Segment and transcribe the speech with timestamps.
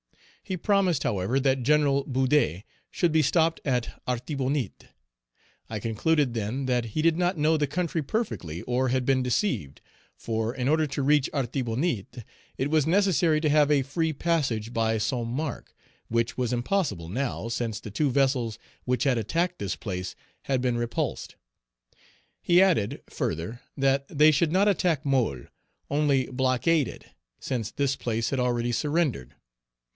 [0.43, 1.83] He promised, however, that Gen.
[2.07, 4.87] Boudet should be stopped at Artibonite;
[5.69, 9.79] I concluded then, that he did not know the country perfectly, or had been deceived;
[10.17, 12.25] for, in order to reach Artibonite,
[12.57, 15.25] it was necessary to have a free passage by St.
[15.27, 15.71] Marc,
[16.09, 20.77] which was impossible now, since the two vessels which had attacked this place had been
[20.79, 21.35] repulsed.
[22.41, 25.47] He added, further, that they should not attack Môle,
[25.91, 27.05] only blockade it,
[27.39, 29.35] since this place had already surrendered.